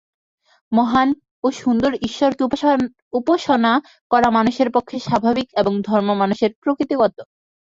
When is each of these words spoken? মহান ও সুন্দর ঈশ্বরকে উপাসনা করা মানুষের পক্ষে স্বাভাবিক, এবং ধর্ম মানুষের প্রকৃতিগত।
মহান 0.71 1.09
ও 1.43 1.57
সুন্দর 1.59 1.91
ঈশ্বরকে 2.07 2.43
উপাসনা 3.13 3.73
করা 4.11 4.29
মানুষের 4.37 4.69
পক্ষে 4.75 4.97
স্বাভাবিক, 4.99 5.47
এবং 5.55 5.73
ধর্ম 5.87 6.09
মানুষের 6.21 6.51
প্রকৃতিগত। 6.63 7.17